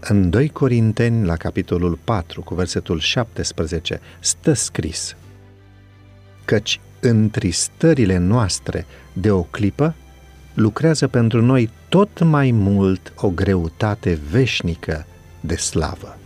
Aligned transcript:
În 0.00 0.30
2 0.30 0.48
Corinteni, 0.48 1.26
la 1.26 1.36
capitolul 1.36 1.98
4, 2.04 2.42
cu 2.42 2.54
versetul 2.54 2.98
17, 2.98 4.00
stă 4.20 4.52
scris 4.52 5.16
Căci 6.44 6.80
întristările 7.00 8.16
noastre 8.16 8.86
de 9.12 9.30
o 9.30 9.42
clipă 9.42 9.94
lucrează 10.54 11.08
pentru 11.08 11.42
noi 11.42 11.70
tot 11.88 12.22
mai 12.22 12.50
mult 12.50 13.12
o 13.16 13.28
greutate 13.30 14.18
veșnică 14.30 15.06
de 15.40 15.56
slavă. 15.56 16.18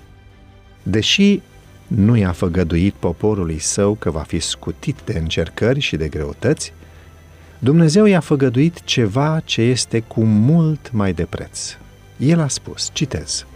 Deși 0.82 1.40
nu 1.86 2.16
i-a 2.16 2.32
făgăduit 2.32 2.94
poporului 2.94 3.58
său 3.58 3.94
că 3.94 4.10
va 4.10 4.22
fi 4.22 4.38
scutit 4.38 5.00
de 5.04 5.18
încercări 5.18 5.80
și 5.80 5.96
de 5.96 6.08
greutăți, 6.08 6.72
Dumnezeu 7.58 8.04
i-a 8.04 8.20
făgăduit 8.20 8.84
ceva 8.84 9.40
ce 9.44 9.60
este 9.60 10.00
cu 10.00 10.24
mult 10.24 10.92
mai 10.92 11.12
de 11.12 11.24
preț. 11.24 11.76
El 12.16 12.40
a 12.40 12.48
spus, 12.48 12.90
citez, 12.92 13.46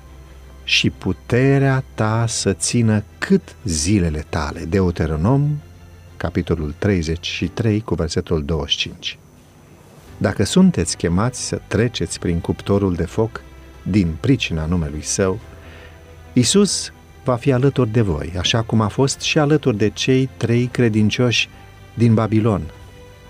și 0.68 0.90
puterea 0.90 1.84
ta 1.94 2.24
să 2.26 2.52
țină 2.52 3.04
cât 3.18 3.56
zilele 3.64 4.24
tale. 4.28 4.64
Deuteronom, 4.64 5.60
capitolul 6.16 6.74
33, 6.78 7.80
cu 7.80 7.94
versetul 7.94 8.44
25. 8.44 9.18
Dacă 10.16 10.44
sunteți 10.44 10.96
chemați 10.96 11.46
să 11.46 11.60
treceți 11.66 12.18
prin 12.18 12.40
cuptorul 12.40 12.94
de 12.94 13.04
foc, 13.04 13.42
din 13.82 14.16
pricina 14.20 14.66
numelui 14.66 15.02
său, 15.02 15.40
Isus 16.32 16.92
va 17.24 17.36
fi 17.36 17.52
alături 17.52 17.90
de 17.90 18.00
voi, 18.00 18.32
așa 18.38 18.62
cum 18.62 18.80
a 18.80 18.88
fost 18.88 19.20
și 19.20 19.38
alături 19.38 19.76
de 19.76 19.88
cei 19.88 20.28
trei 20.36 20.66
credincioși 20.66 21.48
din 21.94 22.14
Babilon. 22.14 22.62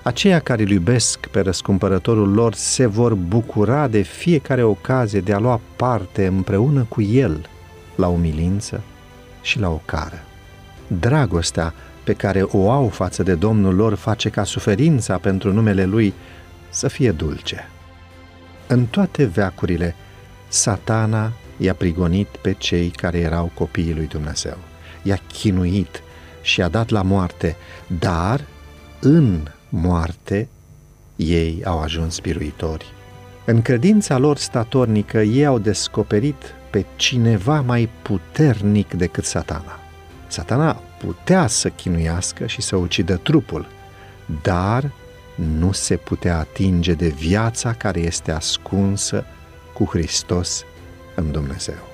Aceia 0.09 0.39
care 0.41 0.63
îl 0.63 0.71
iubesc 0.71 1.27
pe 1.27 1.41
răscumpărătorul 1.41 2.33
lor 2.33 2.55
se 2.55 2.87
vor 2.87 3.15
bucura 3.15 3.89
de 3.89 4.01
fiecare 4.01 4.63
ocazie 4.63 5.21
de 5.21 5.33
a 5.33 5.39
lua 5.39 5.61
parte 5.77 6.27
împreună 6.27 6.87
cu 6.89 7.03
el 7.03 7.49
la 7.95 8.07
umilință 8.07 8.83
și 9.43 9.59
la 9.59 9.69
ocară. 9.69 10.23
Dragostea 10.87 11.75
pe 12.05 12.13
care 12.13 12.43
o 12.43 12.71
au 12.71 12.89
față 12.89 13.23
de 13.23 13.35
Domnul 13.35 13.75
lor 13.75 13.95
face 13.95 14.29
ca 14.29 14.45
suferința 14.45 15.19
pentru 15.19 15.53
numele 15.53 15.85
Lui 15.85 16.15
să 16.69 16.89
fie 16.89 17.11
dulce. 17.11 17.69
În 18.67 18.87
toate 18.87 19.25
veacurile, 19.25 19.95
satana 20.49 21.33
i-a 21.57 21.75
prigonit 21.75 22.29
pe 22.29 22.53
cei 22.53 22.89
care 22.89 23.19
erau 23.19 23.51
copiii 23.55 23.95
lui 23.95 24.07
Dumnezeu. 24.07 24.57
I-a 25.03 25.19
chinuit 25.33 26.03
și 26.43 26.63
a 26.63 26.69
dat 26.69 26.89
la 26.89 27.03
moarte, 27.03 27.57
dar 27.87 28.41
în 29.01 29.41
moarte 29.69 30.49
ei 31.17 31.63
au 31.65 31.81
ajuns 31.81 32.19
biruitori. 32.19 32.93
În 33.45 33.63
credința 33.63 34.19
lor 34.19 34.37
statornică, 34.37 35.21
ei 35.21 35.47
au 35.47 35.59
descoperit 35.59 36.55
pe 36.71 36.85
cineva 36.97 37.61
mai 37.61 37.89
puternic 38.03 38.95
decât 38.95 39.25
satana. 39.25 39.79
Satana 40.27 40.73
putea 40.99 41.47
să 41.47 41.69
chinuiască 41.69 42.47
și 42.47 42.61
să 42.61 42.77
ucidă 42.77 43.17
trupul, 43.17 43.67
dar 44.43 44.93
nu 45.35 45.73
se 45.73 45.97
putea 45.97 46.39
atinge 46.39 46.93
de 46.93 47.09
viața 47.09 47.73
care 47.73 48.01
este 48.01 48.31
ascunsă 48.33 49.25
cu 49.75 49.85
Hristos 49.85 50.65
în 51.15 51.33
Dumnezeu. 51.33 51.89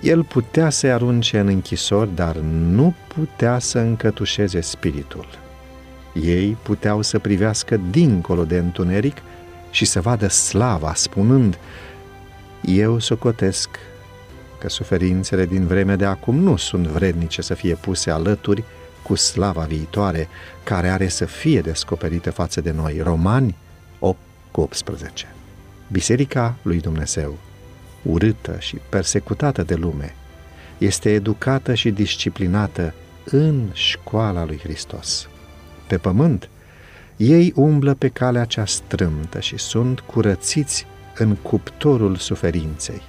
El 0.00 0.24
putea 0.24 0.70
să-i 0.70 0.92
arunce 0.92 1.38
în 1.38 1.46
închisori, 1.46 2.14
dar 2.14 2.36
nu 2.36 2.94
putea 3.14 3.58
să 3.58 3.78
încătușeze 3.78 4.60
spiritul. 4.60 5.26
Ei 6.14 6.56
puteau 6.62 7.02
să 7.02 7.18
privească 7.18 7.80
dincolo 7.90 8.44
de 8.44 8.58
întuneric 8.58 9.16
și 9.70 9.84
să 9.84 10.00
vadă 10.00 10.28
slava, 10.28 10.94
spunând, 10.94 11.58
Eu 12.62 12.98
socotesc 12.98 13.68
că 14.58 14.68
suferințele 14.68 15.46
din 15.46 15.66
vremea 15.66 15.96
de 15.96 16.04
acum 16.04 16.36
nu 16.36 16.56
sunt 16.56 16.86
vrednice 16.86 17.42
să 17.42 17.54
fie 17.54 17.74
puse 17.74 18.10
alături 18.10 18.64
cu 19.02 19.14
slava 19.14 19.62
viitoare 19.62 20.28
care 20.64 20.88
are 20.88 21.08
să 21.08 21.24
fie 21.24 21.60
descoperită 21.60 22.30
față 22.30 22.60
de 22.60 22.70
noi. 22.70 23.00
Romani 23.02 23.56
8 23.98 24.18
cu 24.50 24.60
18. 24.60 25.34
Biserica 25.92 26.56
lui 26.62 26.80
Dumnezeu, 26.80 27.38
urâtă 28.02 28.56
și 28.58 28.78
persecutată 28.88 29.62
de 29.62 29.74
lume, 29.74 30.14
este 30.78 31.12
educată 31.12 31.74
și 31.74 31.90
disciplinată 31.90 32.94
în 33.24 33.68
școala 33.72 34.44
lui 34.44 34.58
Hristos. 34.62 35.28
Pe 35.90 35.98
pământ, 35.98 36.48
ei 37.16 37.52
umblă 37.56 37.94
pe 37.94 38.08
calea 38.08 38.44
cea 38.44 38.64
strâmtă 38.64 39.40
și 39.40 39.58
sunt 39.58 40.00
curățiți 40.00 40.86
în 41.16 41.34
cuptorul 41.34 42.16
suferinței. 42.16 43.02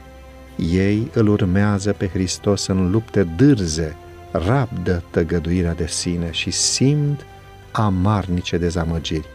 Ei 0.72 1.12
îl 1.14 1.28
urmează 1.28 1.94
pe 1.94 2.08
Hristos 2.08 2.68
în 2.68 2.92
lupte 2.92 3.24
dârze, 3.24 3.96
rabdă 4.32 5.04
tăgăduirea 5.10 5.74
de 5.74 5.88
sine 5.88 6.32
și 6.32 6.52
simt 6.52 7.26
amarnice 7.72 8.58
dezamăgiri. 8.58 9.28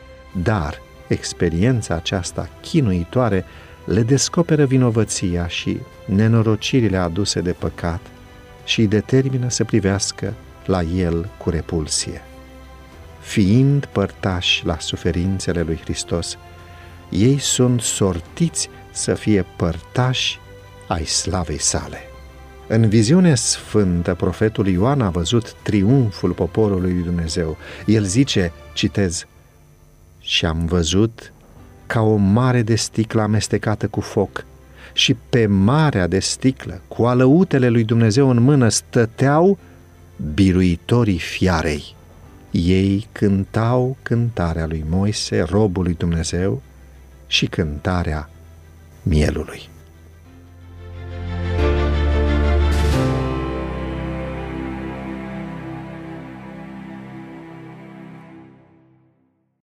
Dar 0.43 0.81
experiența 1.09 1.95
aceasta 1.95 2.49
chinuitoare 2.61 3.45
le 3.85 4.03
descoperă 4.03 4.65
vinovăția 4.65 5.47
și 5.47 5.81
nenorocirile 6.07 6.97
aduse 6.97 7.41
de 7.41 7.53
păcat 7.53 8.01
și 8.65 8.81
îi 8.81 8.87
determină 8.87 9.49
să 9.49 9.65
privească 9.65 10.35
la 10.65 10.83
el 10.83 11.31
cu 11.39 11.51
repulsie. 11.51 12.23
Fiind 13.27 13.85
părtași 13.85 14.67
la 14.67 14.79
suferințele 14.79 15.63
lui 15.63 15.79
Hristos, 15.83 16.39
ei 17.11 17.39
sunt 17.39 17.81
sortiți 17.81 18.69
să 18.93 19.15
fie 19.15 19.47
părtași 19.57 20.39
ai 20.89 21.05
slavei 21.05 21.61
sale. 21.61 21.99
În 22.69 22.89
viziunea 22.89 23.35
sfântă, 23.35 24.15
profetul 24.15 24.67
Ioan 24.67 25.01
a 25.01 25.11
văzut 25.11 25.53
triumful 25.63 26.31
poporului 26.31 26.93
lui 26.93 27.03
Dumnezeu. 27.03 27.57
El 27.87 28.05
zice, 28.05 28.53
citez, 28.73 29.27
și 30.21 30.45
am 30.45 30.65
văzut 30.65 31.33
ca 31.87 32.01
o 32.01 32.17
mare 32.17 32.63
de 32.63 32.75
sticlă 32.75 33.23
amestecată 33.23 33.87
cu 33.87 34.01
foc 34.01 34.45
și 34.93 35.17
pe 35.31 35.47
marea 35.47 36.07
de 36.07 36.19
sticlă, 36.19 36.81
cu 36.89 37.05
alăutele 37.05 37.69
lui 37.69 37.85
Dumnezeu 37.85 38.31
în 38.31 38.43
mână, 38.43 38.69
stăteau 38.69 39.59
biruitorii 40.35 41.19
fiarei. 41.19 41.95
Ei 42.59 43.07
cântau 43.13 43.97
cântarea 44.03 44.67
lui 44.67 44.85
Moise, 44.89 45.41
robul 45.41 45.83
lui 45.83 45.95
Dumnezeu, 45.95 46.63
și 47.27 47.47
cântarea 47.47 48.31
mielului. 49.03 49.69